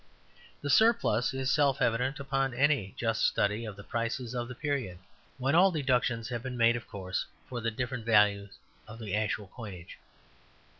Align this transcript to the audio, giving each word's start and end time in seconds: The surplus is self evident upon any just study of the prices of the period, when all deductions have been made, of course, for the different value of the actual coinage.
The 0.63 0.69
surplus 0.71 1.31
is 1.31 1.51
self 1.51 1.79
evident 1.79 2.19
upon 2.19 2.55
any 2.55 2.95
just 2.97 3.23
study 3.23 3.65
of 3.65 3.75
the 3.75 3.83
prices 3.83 4.33
of 4.33 4.47
the 4.47 4.55
period, 4.55 4.97
when 5.37 5.53
all 5.53 5.69
deductions 5.69 6.27
have 6.29 6.41
been 6.41 6.57
made, 6.57 6.75
of 6.75 6.87
course, 6.87 7.23
for 7.47 7.61
the 7.61 7.69
different 7.69 8.03
value 8.07 8.49
of 8.87 8.97
the 8.97 9.13
actual 9.15 9.45
coinage. 9.53 9.99